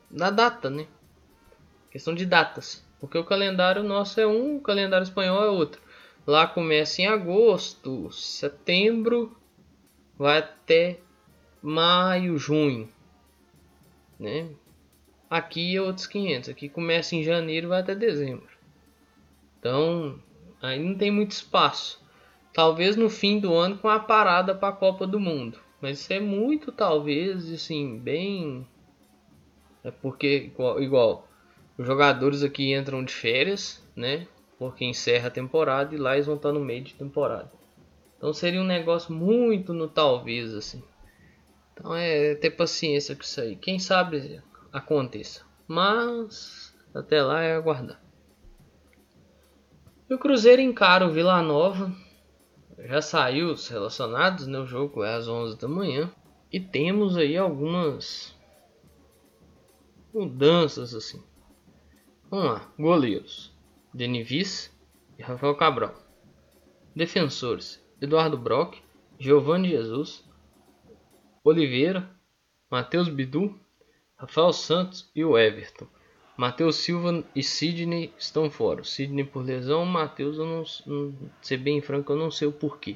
da 0.10 0.32
data, 0.32 0.70
né? 0.70 0.88
Questão 1.92 2.16
de 2.16 2.26
datas, 2.26 2.84
porque 3.02 3.18
o 3.18 3.24
calendário 3.24 3.84
nosso 3.84 4.22
é 4.22 4.28
um, 4.28 4.58
o 4.58 4.62
calendário 4.62 5.04
espanhol 5.04 5.44
é 5.44 5.50
outro. 5.50 5.82
Lá 6.26 6.46
começa 6.46 7.02
em 7.02 7.08
agosto, 7.08 8.12
setembro, 8.12 9.36
vai 10.16 10.38
até 10.38 11.00
maio, 11.64 12.38
junho, 12.38 12.88
né? 14.20 14.48
Aqui 15.28 15.76
é 15.76 15.82
outros 15.82 16.06
500, 16.06 16.50
aqui 16.50 16.70
começa 16.70 17.16
em 17.16 17.24
janeiro, 17.24 17.70
vai 17.70 17.82
até 17.82 17.96
dezembro. 17.96 18.50
Então, 19.60 20.20
aí 20.62 20.78
não 20.78 20.96
tem 20.96 21.10
muito 21.10 21.32
espaço. 21.32 22.00
Talvez 22.54 22.96
no 22.96 23.10
fim 23.10 23.40
do 23.40 23.54
ano 23.54 23.78
com 23.78 23.88
a 23.88 24.00
parada 24.00 24.54
para 24.54 24.70
a 24.70 24.78
Copa 24.78 25.08
do 25.08 25.20
Mundo. 25.20 25.58
Mas 25.80 26.02
isso 26.02 26.14
é 26.14 26.20
muito, 26.20 26.72
talvez, 26.72 27.52
assim, 27.52 27.98
bem. 27.98 28.68
É 29.84 29.90
porque, 29.90 30.52
igual, 30.54 30.82
igual, 30.82 31.28
os 31.78 31.86
jogadores 31.86 32.44
aqui 32.44 32.74
entram 32.74 33.04
de 33.04 33.14
férias, 33.14 33.82
né? 33.96 34.28
Porque 34.58 34.86
encerra 34.86 35.28
a 35.28 35.32
temporada 35.32 35.96
e 35.96 35.98
lá 35.98 36.14
eles 36.14 36.28
vão 36.28 36.36
estar 36.36 36.52
no 36.52 36.60
meio 36.60 36.84
de 36.84 36.94
temporada. 36.94 37.52
Então 38.18 38.32
seria 38.34 38.62
um 38.62 38.66
negócio 38.66 39.14
muito 39.14 39.74
no 39.74 39.88
talvez, 39.88 40.54
assim. 40.54 40.84
Então 41.74 41.96
é 41.96 42.36
ter 42.36 42.52
paciência 42.52 43.16
com 43.16 43.24
isso 43.24 43.42
aí. 43.42 43.56
Quem 43.56 43.80
sabe 43.80 44.42
aconteça. 44.72 45.44
Mas 45.68 46.76
até 46.94 47.24
lá 47.24 47.42
é 47.42 47.56
aguardar. 47.56 48.00
E 50.10 50.14
o 50.14 50.20
Cruzeiro 50.20 50.62
encara 50.62 51.08
o 51.08 51.12
Vila 51.12 51.42
Nova. 51.42 51.92
Já 52.78 53.02
saiu 53.02 53.52
os 53.52 53.68
relacionados, 53.68 54.46
né? 54.46 54.60
O 54.60 54.68
jogo 54.68 55.04
é 55.04 55.16
às 55.16 55.28
11 55.28 55.58
da 55.58 55.68
manhã. 55.68 56.12
E 56.52 56.60
temos 56.60 57.18
aí 57.18 57.38
algumas 57.38 58.36
mudanças 60.14 60.94
assim. 60.94 61.24
Vamos 62.32 62.46
lá. 62.46 62.72
Goleiros. 62.80 63.52
Denivis 63.94 64.74
e 65.20 65.22
Rafael 65.22 65.54
Cabral. 65.54 65.94
Defensores. 66.96 67.84
Eduardo 68.00 68.38
Brock, 68.38 68.78
Giovanni 69.20 69.72
Jesus, 69.72 70.24
Oliveira, 71.44 72.10
Matheus 72.70 73.10
Bidu, 73.10 73.60
Rafael 74.16 74.54
Santos 74.54 75.12
e 75.14 75.26
o 75.26 75.38
Everton. 75.38 75.86
Matheus 76.38 76.78
Silva 76.78 77.22
e 77.36 77.44
Sidney 77.44 78.14
estão 78.18 78.50
fora. 78.50 78.86
Sidney 78.86 79.26
por 79.26 79.44
lesão, 79.44 79.86
Matheus, 79.86 80.38
eu 80.38 80.46
não, 80.46 80.64
não 80.88 81.14
ser 81.42 81.58
bem 81.58 81.82
franco, 81.82 82.14
eu 82.14 82.18
não 82.18 82.32
sei 82.32 82.48
o 82.48 82.54
porquê. 82.54 82.96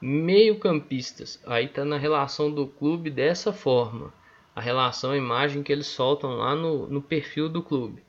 Meio 0.00 0.58
campistas, 0.58 1.38
aí 1.46 1.68
tá 1.68 1.84
na 1.84 1.98
relação 1.98 2.50
do 2.50 2.66
clube 2.66 3.10
dessa 3.10 3.52
forma. 3.52 4.10
A 4.56 4.60
relação, 4.62 5.10
a 5.10 5.18
imagem 5.18 5.62
que 5.62 5.70
eles 5.70 5.86
soltam 5.86 6.36
lá 6.36 6.56
no, 6.56 6.88
no 6.88 7.02
perfil 7.02 7.50
do 7.50 7.62
clube. 7.62 8.02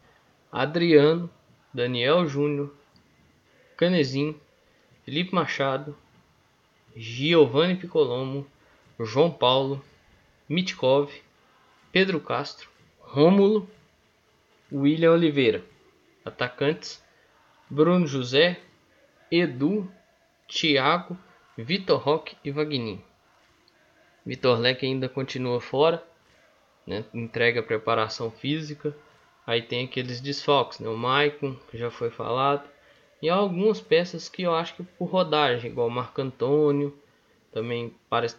Adriano, 0.56 1.28
Daniel 1.74 2.28
Júnior, 2.28 2.72
Canezinho, 3.76 4.40
Felipe 5.04 5.34
Machado, 5.34 5.98
Giovanni 6.96 7.76
Picolomo, 7.76 8.46
João 9.00 9.32
Paulo, 9.32 9.84
Mitkov, 10.48 11.12
Pedro 11.92 12.20
Castro, 12.20 12.70
Rômulo 13.00 13.68
William 14.72 15.14
Oliveira. 15.14 15.66
Atacantes: 16.24 17.04
Bruno 17.68 18.06
José, 18.06 18.62
Edu, 19.32 19.92
Thiago, 20.48 21.18
Vitor 21.58 22.00
Roque 22.00 22.38
e 22.44 22.52
Vagninho. 22.52 23.04
Vitor 24.24 24.60
Leque 24.60 24.86
ainda 24.86 25.10
continua 25.10 25.60
fora, 25.60 26.06
né? 26.86 27.04
entrega 27.12 27.64
preparação 27.64 28.30
física. 28.30 28.96
Aí 29.46 29.62
tem 29.62 29.86
aqueles 29.86 30.22
desfalques, 30.22 30.80
né? 30.80 30.88
o 30.88 30.98
Maicon, 30.98 31.56
que 31.70 31.78
já 31.78 31.92
foi 31.92 32.10
falado. 32.10 32.70
E 33.22 33.30
algumas 33.30 33.82
peças 33.82 34.30
que 34.30 34.44
eu 34.44 34.54
acho 34.54 34.76
que 34.76 34.84
por 34.84 35.06
rodagem, 35.06 35.72
igual 35.72 35.88
o 35.88 35.92
Marco 35.92 36.22
Antônio, 36.22 36.98
também 37.52 37.96
parece 38.10 38.38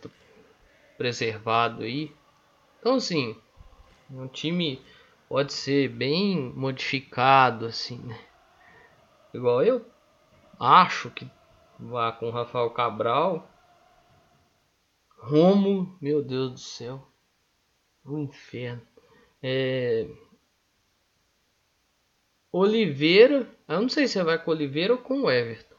preservado 0.96 1.82
aí. 1.82 2.12
Então 2.80 2.96
assim, 2.96 3.36
um 4.10 4.28
time 4.28 4.80
pode 5.28 5.52
ser 5.52 5.88
bem 5.88 6.52
modificado 6.54 7.66
assim, 7.66 7.98
né? 7.98 8.18
Igual 9.32 9.62
eu 9.62 9.84
acho 10.58 11.10
que 11.10 11.28
vá 11.78 12.12
com 12.12 12.28
o 12.28 12.30
Rafael 12.30 12.70
Cabral. 12.70 13.48
Romo, 15.18 15.96
meu 16.00 16.22
Deus 16.22 16.52
do 16.52 16.58
céu. 16.58 17.08
O 18.04 18.18
inferno. 18.18 18.82
É... 19.42 20.06
Oliveira, 22.56 23.48
eu 23.68 23.80
não 23.80 23.88
sei 23.88 24.06
se 24.06 24.22
vai 24.22 24.38
com 24.38 24.52
Oliveira 24.52 24.92
ou 24.92 24.98
com 25.00 25.22
o 25.22 25.30
Everton. 25.30 25.74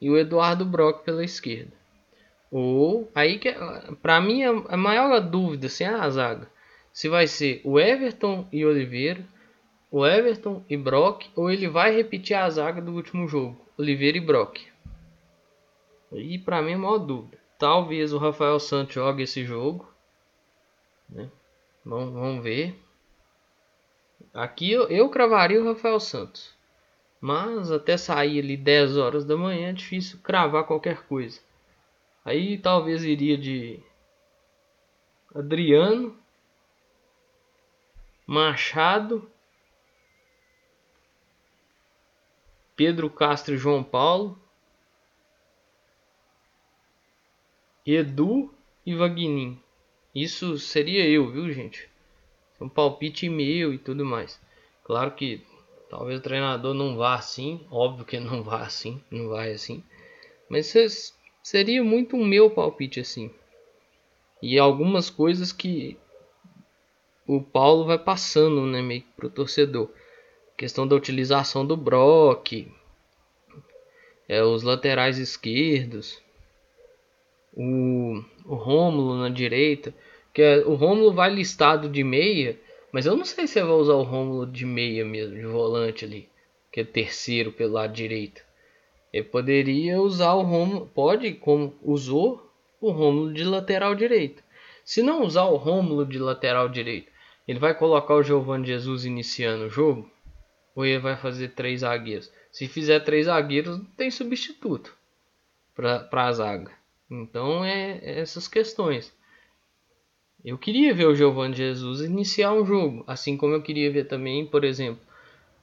E 0.00 0.08
o 0.08 0.16
Eduardo 0.16 0.64
Brock 0.64 1.04
pela 1.04 1.22
esquerda. 1.22 1.72
Ou 2.50 3.10
aí 3.14 3.38
que 3.38 3.54
para 4.00 4.18
mim 4.18 4.42
a 4.42 4.78
maior 4.78 5.20
dúvida 5.20 5.66
assim, 5.66 5.84
é 5.84 5.88
a 5.88 6.08
zaga. 6.08 6.50
Se 6.90 7.06
vai 7.06 7.26
ser 7.26 7.60
o 7.64 7.78
Everton 7.78 8.48
e 8.50 8.64
Oliveira, 8.64 9.22
o 9.90 10.06
Everton 10.06 10.64
e 10.70 10.76
Brock, 10.76 11.26
ou 11.36 11.50
ele 11.50 11.68
vai 11.68 11.94
repetir 11.94 12.34
a 12.34 12.48
zaga 12.48 12.80
do 12.80 12.94
último 12.94 13.28
jogo, 13.28 13.60
Oliveira 13.76 14.16
e 14.16 14.22
Brock. 14.22 14.58
E 16.12 16.38
para 16.38 16.62
mim 16.62 16.72
é 16.72 16.74
a 16.76 16.78
maior 16.78 16.96
dúvida. 16.96 17.36
Talvez 17.58 18.14
o 18.14 18.18
Rafael 18.18 18.58
Santos 18.58 18.94
jogue 18.94 19.24
esse 19.24 19.44
jogo. 19.44 19.86
Né? 21.10 21.28
Vamos 21.84 22.42
ver. 22.42 22.74
Aqui 24.32 24.70
eu, 24.70 24.88
eu 24.88 25.08
cravaria 25.08 25.60
o 25.60 25.64
Rafael 25.64 25.98
Santos. 26.00 26.54
Mas 27.20 27.70
até 27.70 27.96
sair 27.96 28.38
ali 28.38 28.56
10 28.56 28.96
horas 28.96 29.24
da 29.24 29.36
manhã 29.36 29.68
é 29.68 29.72
difícil 29.72 30.18
cravar 30.22 30.64
qualquer 30.64 31.02
coisa. 31.06 31.40
Aí 32.24 32.56
talvez 32.58 33.04
iria 33.04 33.36
de 33.36 33.80
Adriano, 35.34 36.16
Machado, 38.26 39.30
Pedro 42.76 43.10
Castro 43.10 43.54
e 43.54 43.58
João 43.58 43.84
Paulo, 43.84 44.40
Edu 47.84 48.54
e 48.86 48.94
Vagnin. 48.94 49.60
Isso 50.14 50.58
seria 50.58 51.06
eu, 51.06 51.30
viu, 51.30 51.52
gente? 51.52 51.89
Um 52.60 52.68
palpite 52.68 53.28
meu 53.28 53.72
e 53.72 53.78
tudo 53.78 54.04
mais. 54.04 54.40
Claro 54.84 55.12
que 55.12 55.40
talvez 55.88 56.18
o 56.18 56.22
treinador 56.22 56.74
não 56.74 56.96
vá 56.96 57.14
assim, 57.14 57.66
óbvio 57.70 58.04
que 58.04 58.20
não 58.20 58.42
vá 58.42 58.62
assim, 58.62 59.02
não 59.10 59.28
vai 59.28 59.52
assim. 59.52 59.82
Mas 60.48 60.74
seria 61.42 61.82
muito 61.82 62.16
o 62.16 62.24
meu 62.24 62.50
palpite 62.50 63.00
assim. 63.00 63.30
E 64.42 64.58
algumas 64.58 65.10
coisas 65.10 65.52
que 65.52 65.96
o 67.26 67.40
Paulo 67.40 67.84
vai 67.84 67.98
passando, 67.98 68.66
né, 68.66 68.82
meio 68.82 69.02
que 69.02 69.12
pro 69.16 69.30
torcedor. 69.30 69.88
questão 70.56 70.86
da 70.86 70.96
utilização 70.96 71.64
do 71.64 71.76
Brock, 71.76 72.66
é, 74.28 74.42
os 74.42 74.62
laterais 74.62 75.18
esquerdos, 75.18 76.20
o, 77.54 78.22
o 78.44 78.54
Rômulo 78.54 79.16
na 79.16 79.28
direita, 79.28 79.94
que 80.32 80.42
é, 80.42 80.58
o 80.58 80.74
Rômulo 80.74 81.12
vai 81.12 81.30
listado 81.30 81.88
de 81.88 82.04
meia, 82.04 82.58
mas 82.92 83.06
eu 83.06 83.16
não 83.16 83.24
sei 83.24 83.46
se 83.46 83.60
vai 83.60 83.72
usar 83.72 83.94
o 83.94 84.02
Rômulo 84.02 84.46
de 84.46 84.64
meia 84.64 85.04
mesmo, 85.04 85.34
de 85.36 85.46
volante 85.46 86.04
ali, 86.04 86.28
que 86.72 86.80
é 86.80 86.84
terceiro 86.84 87.52
pelo 87.52 87.74
lado 87.74 87.92
direito. 87.92 88.42
Ele 89.12 89.24
poderia 89.24 90.00
usar 90.00 90.34
o 90.34 90.42
Rômulo, 90.42 90.86
pode, 90.94 91.32
como 91.34 91.74
usou 91.82 92.48
o 92.80 92.90
Rômulo 92.90 93.32
de 93.32 93.44
lateral 93.44 93.94
direito. 93.94 94.42
Se 94.84 95.02
não 95.02 95.22
usar 95.22 95.44
o 95.44 95.56
Rômulo 95.56 96.06
de 96.06 96.18
lateral 96.18 96.68
direito, 96.68 97.10
ele 97.46 97.58
vai 97.58 97.74
colocar 97.74 98.14
o 98.14 98.22
Giovanni 98.22 98.66
Jesus 98.66 99.04
iniciando 99.04 99.64
o 99.64 99.70
jogo? 99.70 100.10
Ou 100.74 100.86
ele 100.86 101.00
vai 101.00 101.16
fazer 101.16 101.48
três 101.48 101.80
zagueiros? 101.80 102.30
Se 102.52 102.68
fizer 102.68 103.00
três 103.00 103.26
zagueiros, 103.26 103.78
não 103.78 103.84
tem 103.84 104.10
substituto 104.10 104.96
para 105.74 106.08
a 106.12 106.32
zaga. 106.32 106.70
Então 107.10 107.64
é, 107.64 107.98
é, 108.02 108.20
essas 108.20 108.46
questões. 108.46 109.12
Eu 110.44 110.56
queria 110.56 110.94
ver 110.94 111.06
o 111.06 111.14
Giovanni 111.14 111.54
Jesus 111.54 112.00
iniciar 112.00 112.52
um 112.52 112.64
jogo, 112.64 113.04
assim 113.06 113.36
como 113.36 113.54
eu 113.54 113.62
queria 113.62 113.92
ver 113.92 114.04
também, 114.04 114.46
por 114.46 114.64
exemplo, 114.64 115.02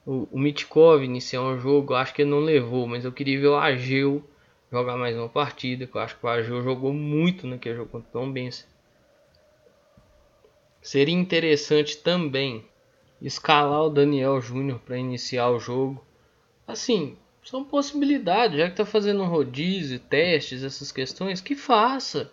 o, 0.06 0.26
o 0.32 0.38
Mitkov 0.38 1.02
iniciar 1.04 1.42
um 1.42 1.58
jogo. 1.58 1.94
Acho 1.94 2.14
que 2.14 2.22
ele 2.22 2.30
não 2.30 2.40
levou, 2.40 2.86
mas 2.86 3.04
eu 3.04 3.12
queria 3.12 3.38
ver 3.38 3.48
o 3.48 3.58
Ageu 3.58 4.24
jogar 4.72 4.96
mais 4.96 5.14
uma 5.14 5.28
partida. 5.28 5.86
Que 5.86 5.96
eu 5.96 6.00
acho 6.00 6.16
que 6.16 6.24
o 6.24 6.28
Ageu 6.28 6.62
jogou 6.62 6.94
muito 6.94 7.46
naquele 7.46 7.76
jogo 7.76 7.90
contra 7.90 8.08
o 8.08 8.12
Tom 8.12 8.32
Benz. 8.32 8.66
Seria 10.80 11.14
interessante 11.14 11.98
também 11.98 12.64
escalar 13.20 13.82
o 13.82 13.90
Daniel 13.90 14.40
Júnior 14.40 14.78
para 14.78 14.96
iniciar 14.96 15.50
o 15.50 15.58
jogo. 15.58 16.02
Assim, 16.66 17.16
são 17.44 17.64
possibilidades, 17.64 18.58
já 18.58 18.70
que 18.70 18.76
tá 18.76 18.86
fazendo 18.86 19.22
um 19.22 19.28
rodízio, 19.28 19.98
testes, 19.98 20.62
essas 20.62 20.90
questões, 20.90 21.40
que 21.40 21.54
faça. 21.54 22.32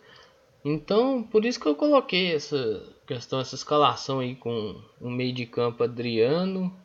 Então, 0.68 1.22
por 1.22 1.46
isso 1.46 1.60
que 1.60 1.68
eu 1.68 1.76
coloquei 1.76 2.34
essa 2.34 2.92
questão, 3.06 3.40
essa 3.40 3.54
escalação 3.54 4.18
aí 4.20 4.36
com 4.36 4.82
o 5.00 5.12
meio 5.12 5.32
de 5.32 5.46
campo 5.46 5.84
Adriano, 5.84 6.76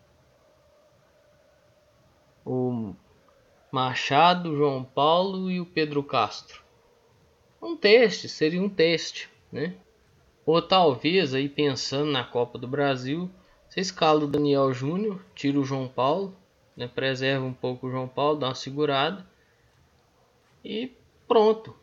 o 2.44 2.94
Machado, 3.72 4.54
João 4.54 4.84
Paulo 4.84 5.50
e 5.50 5.58
o 5.58 5.64
Pedro 5.64 6.02
Castro. 6.02 6.62
Um 7.62 7.74
teste, 7.74 8.28
seria 8.28 8.60
um 8.60 8.68
teste, 8.68 9.30
né? 9.50 9.74
Ou 10.44 10.60
talvez 10.60 11.32
aí 11.32 11.48
pensando 11.48 12.10
na 12.10 12.22
Copa 12.22 12.58
do 12.58 12.68
Brasil, 12.68 13.30
você 13.66 13.80
escala 13.80 14.24
o 14.24 14.28
Daniel 14.28 14.74
Júnior, 14.74 15.24
tira 15.34 15.58
o 15.58 15.64
João 15.64 15.88
Paulo, 15.88 16.36
né? 16.76 16.86
preserva 16.86 17.46
um 17.46 17.54
pouco 17.54 17.86
o 17.86 17.90
João 17.90 18.08
Paulo, 18.08 18.40
dá 18.40 18.48
uma 18.48 18.54
segurada 18.54 19.26
e 20.62 20.92
pronto. 21.26 21.79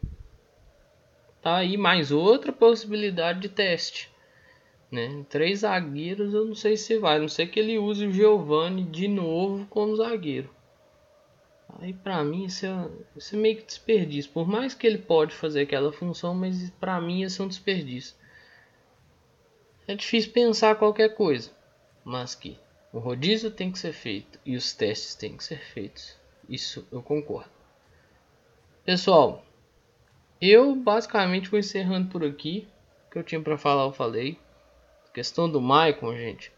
Tá 1.48 1.56
aí 1.56 1.78
mais 1.78 2.12
outra 2.12 2.52
possibilidade 2.52 3.40
de 3.40 3.48
teste. 3.48 4.12
Né? 4.92 5.26
Três 5.30 5.60
zagueiros 5.60 6.34
eu 6.34 6.44
não 6.44 6.54
sei 6.54 6.76
se 6.76 7.00
vai, 7.00 7.20
não 7.20 7.30
sei 7.30 7.48
que 7.48 7.58
ele 7.58 7.80
use 7.80 8.06
o 8.06 8.12
Giovani 8.12 8.84
de 8.84 9.08
novo 9.08 9.66
como 9.68 9.96
zagueiro. 9.96 10.54
Aí 11.80 11.94
para 11.94 12.22
mim 12.22 12.44
isso 12.44 12.66
é, 12.66 12.90
isso 13.16 13.34
é 13.34 13.40
meio 13.40 13.56
que 13.56 13.66
desperdício. 13.66 14.30
Por 14.30 14.46
mais 14.46 14.74
que 14.74 14.86
ele 14.86 14.98
pode 14.98 15.34
fazer 15.34 15.62
aquela 15.62 15.94
função, 15.94 16.36
mas 16.36 16.70
para 16.82 17.00
mim 17.00 17.22
isso 17.22 17.42
é 17.42 17.46
um 17.46 17.48
desperdício. 17.48 18.18
É 19.88 19.96
difícil 19.96 20.34
pensar 20.34 20.76
qualquer 20.76 21.16
coisa, 21.16 21.50
mas 22.04 22.36
que 22.36 22.60
o 22.92 23.00
rodízio 23.00 23.50
tem 23.52 23.72
que 23.72 23.80
ser 23.80 23.94
feito 23.94 24.38
e 24.46 24.58
os 24.58 24.74
testes 24.74 25.16
têm 25.16 25.38
que 25.38 25.46
ser 25.46 25.62
feitos. 25.62 26.14
Isso 26.50 26.86
eu 26.92 27.02
concordo. 27.02 27.50
Pessoal, 28.84 29.46
eu 30.42 30.76
basicamente 30.76 31.50
vou 31.50 31.60
encerrando 31.60 32.10
por 32.10 32.24
aqui. 32.24 32.68
O 33.08 33.12
que 33.12 33.20
eu 33.20 33.24
tinha 33.24 33.42
para 33.42 33.58
falar 33.58 33.86
eu 33.86 33.92
falei. 33.92 34.38
A 35.10 35.14
questão 35.14 35.50
do 35.50 35.62
Maicon, 35.62 36.16
gente. 36.16 36.52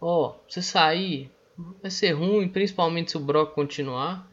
Ó, 0.00 0.28
oh, 0.28 0.50
se 0.50 0.62
sair 0.62 1.30
vai 1.82 1.90
ser 1.90 2.12
ruim, 2.12 2.48
principalmente 2.48 3.10
se 3.10 3.16
o 3.16 3.20
Brock 3.20 3.54
continuar. 3.54 4.28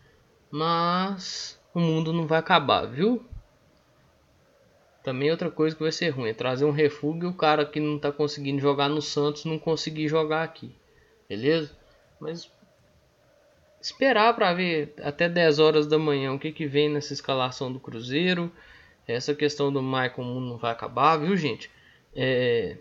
Mas 0.51 1.59
o 1.73 1.79
mundo 1.79 2.13
não 2.13 2.27
vai 2.27 2.39
acabar, 2.39 2.85
viu? 2.85 3.25
Também 5.03 5.31
outra 5.31 5.51
coisa 5.51 5.75
que 5.75 5.83
vai 5.83 5.91
ser 5.91 6.09
ruim 6.09 6.29
é 6.29 6.33
trazer 6.33 6.65
um 6.65 6.71
refúgio 6.71 7.23
e 7.23 7.27
o 7.27 7.33
cara 7.33 7.65
que 7.65 7.79
não 7.79 7.99
tá 7.99 8.11
conseguindo 8.11 8.59
jogar 8.59 8.89
no 8.89 9.01
Santos 9.01 9.45
não 9.45 9.59
conseguir 9.59 10.07
jogar 10.07 10.43
aqui 10.43 10.73
beleza? 11.27 11.71
Mas 12.19 12.49
esperar 13.81 14.33
para 14.33 14.53
ver 14.53 14.93
até 15.01 15.29
10 15.29 15.59
horas 15.59 15.87
da 15.87 15.97
manhã 15.99 16.33
o 16.33 16.39
que, 16.39 16.51
que 16.51 16.65
vem 16.65 16.89
nessa 16.89 17.13
escalação 17.13 17.71
do 17.71 17.79
Cruzeiro. 17.79 18.51
Essa 19.07 19.35
questão 19.35 19.71
do 19.71 19.81
Michael 19.81 20.23
Mundo 20.23 20.47
não 20.47 20.57
vai 20.57 20.71
acabar, 20.71 21.17
viu, 21.17 21.35
gente? 21.37 21.69
É... 22.15 22.77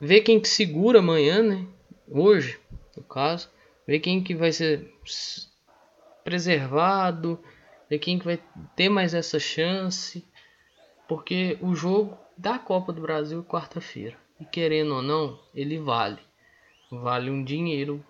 Ver 0.00 0.20
quem 0.22 0.40
que 0.40 0.48
segura 0.48 0.98
amanhã, 0.98 1.42
né? 1.42 1.66
Hoje, 2.10 2.58
no 2.96 3.02
caso. 3.02 3.50
Ver 3.86 4.00
quem 4.00 4.22
que 4.22 4.34
vai 4.34 4.52
ser 4.52 4.92
preservado. 6.24 7.38
Ver 7.88 7.98
quem 7.98 8.18
que 8.18 8.24
vai 8.24 8.38
ter 8.76 8.88
mais 8.88 9.14
essa 9.14 9.38
chance. 9.38 10.26
Porque 11.08 11.56
o 11.60 11.74
jogo 11.74 12.18
da 12.36 12.58
Copa 12.58 12.92
do 12.92 13.00
Brasil 13.00 13.40
é 13.40 13.50
quarta-feira. 13.50 14.16
E 14.40 14.44
querendo 14.44 14.94
ou 14.94 15.02
não, 15.02 15.38
ele 15.54 15.78
vale. 15.78 16.18
Vale 16.90 17.30
um 17.30 17.44
dinheiro. 17.44 18.04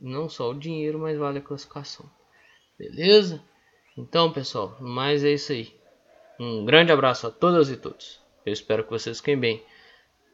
Não 0.00 0.28
só 0.28 0.50
o 0.50 0.58
dinheiro, 0.58 0.98
mas 0.98 1.18
vale 1.18 1.38
a 1.38 1.42
classificação. 1.42 2.08
Beleza? 2.78 3.42
Então, 3.96 4.32
pessoal, 4.32 4.76
mais 4.80 5.24
é 5.24 5.32
isso 5.32 5.52
aí. 5.52 5.74
Um 6.38 6.64
grande 6.64 6.92
abraço 6.92 7.26
a 7.26 7.30
todas 7.30 7.70
e 7.70 7.76
todos. 7.76 8.20
Eu 8.44 8.52
espero 8.52 8.84
que 8.84 8.90
vocês 8.90 9.18
fiquem 9.18 9.38
bem. 9.38 9.64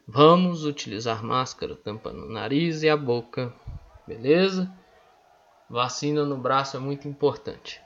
Vamos 0.06 0.64
utilizar 0.64 1.24
máscara 1.24 1.76
tampando 1.76 2.24
o 2.24 2.28
nariz 2.28 2.82
e 2.82 2.88
a 2.88 2.96
boca, 2.96 3.54
beleza? 4.06 4.70
Vacina 5.70 6.24
no 6.24 6.36
braço 6.36 6.76
é 6.76 6.80
muito 6.80 7.06
importante. 7.06 7.80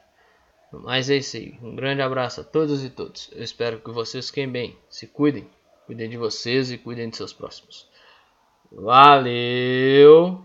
Mas 0.73 1.11
é 1.11 1.17
isso 1.17 1.37
aí. 1.37 1.59
Um 1.63 1.77
grande 1.77 2.03
abraço 2.03 2.41
a 2.41 2.45
todos 2.45 2.83
e 2.83 2.91
todos. 2.91 3.31
Eu 3.33 3.43
espero 3.43 3.81
que 3.81 3.91
vocês 3.91 4.29
fiquem 4.29 4.49
bem. 4.49 4.77
Se 4.89 5.07
cuidem. 5.07 5.49
Cuidem 5.87 6.09
de 6.09 6.17
vocês 6.17 6.73
e 6.73 6.79
cuidem 6.79 7.11
de 7.11 7.17
seus 7.17 7.33
próximos. 7.33 7.89
Valeu! 8.73 10.45